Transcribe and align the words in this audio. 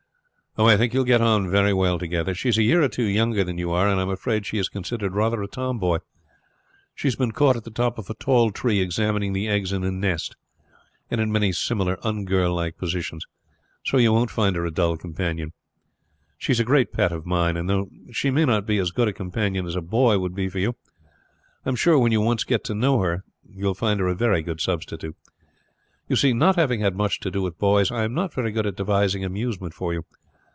"I 0.57 0.75
think 0.75 0.93
you 0.93 0.99
will 0.99 1.05
get 1.05 1.21
on 1.21 1.49
very 1.49 1.71
well 1.71 1.97
together. 1.97 2.35
She 2.35 2.49
is 2.49 2.57
a 2.57 2.61
year 2.63 2.83
or 2.83 2.89
two 2.89 3.05
younger 3.05 3.41
than 3.45 3.57
you 3.57 3.71
are, 3.71 3.87
and 3.87 3.99
I 4.01 4.03
am 4.03 4.09
afraid 4.09 4.45
she 4.45 4.57
is 4.57 4.67
considered 4.67 5.15
rather 5.15 5.41
a 5.41 5.47
tomboy. 5.47 5.99
She 6.93 7.07
has 7.07 7.15
been 7.15 7.31
caught 7.31 7.55
at 7.55 7.63
the 7.63 7.71
top 7.71 7.97
of 7.97 8.09
a 8.09 8.13
tall 8.15 8.51
tree 8.51 8.81
examining 8.81 9.31
the 9.31 9.47
eggs 9.47 9.71
in 9.71 9.85
a 9.85 9.91
nest, 9.91 10.35
and 11.09 11.21
in 11.21 11.31
many 11.31 11.53
similar 11.53 11.95
ungirl 12.03 12.53
like 12.53 12.77
positions; 12.77 13.25
so 13.85 13.95
you 13.95 14.11
won't 14.11 14.29
find 14.29 14.57
her 14.57 14.65
a 14.65 14.71
dull 14.71 14.97
companion. 14.97 15.53
She 16.37 16.51
is 16.51 16.59
a 16.59 16.65
great 16.65 16.91
pet 16.91 17.13
of 17.13 17.25
mine, 17.25 17.55
and 17.55 17.69
though 17.69 17.89
she 18.11 18.29
may 18.29 18.43
not 18.43 18.65
be 18.65 18.77
as 18.77 18.91
good 18.91 19.07
a 19.07 19.13
companion 19.13 19.65
as 19.65 19.77
a 19.77 19.81
boy 19.81 20.19
would 20.19 20.35
be 20.35 20.49
for 20.49 20.59
you, 20.59 20.75
I 21.65 21.69
am 21.69 21.77
sure 21.77 21.97
when 21.97 22.11
you 22.11 22.19
once 22.19 22.43
get 22.43 22.65
to 22.65 22.75
know 22.75 22.99
her 22.99 23.23
you 23.49 23.65
will 23.67 23.73
find 23.73 24.01
her 24.01 24.07
a 24.07 24.15
very 24.15 24.41
good 24.41 24.59
substitute. 24.59 25.15
You 26.09 26.17
see, 26.17 26.33
not 26.33 26.57
having 26.57 26.81
had 26.81 26.95
much 26.97 27.21
to 27.21 27.31
do 27.31 27.41
with 27.41 27.57
boys, 27.57 27.89
I 27.89 28.03
am 28.03 28.13
not 28.13 28.33
very 28.33 28.51
good 28.51 28.67
at 28.67 28.75
devising 28.75 29.23
amusement 29.23 29.73
for 29.73 29.93
you. 29.93 30.03